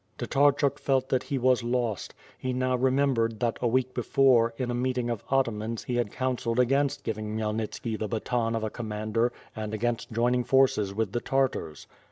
Tatarchuk 0.17 0.79
felt 0.79 1.09
that 1.09 1.21
he 1.21 1.37
was 1.37 1.61
lost. 1.63 2.15
He 2.35 2.53
now 2.53 2.75
remembered 2.75 3.39
that 3.39 3.59
a 3.61 3.67
week 3.67 3.93
before, 3.93 4.51
in 4.57 4.71
a 4.71 4.73
meeting 4.73 5.11
of 5.11 5.23
atamans 5.27 5.83
he 5.83 5.97
had 5.97 6.11
counselled 6.11 6.59
against 6.59 7.03
giving 7.03 7.37
Khmyelnitski 7.37 7.99
the 7.99 8.07
baton 8.07 8.55
of 8.55 8.73
commander, 8.73 9.31
and 9.55 9.75
against 9.75 10.11
joining 10.11 10.41
with 10.49 11.11
the 11.11 11.21
Tartars. 11.23 11.85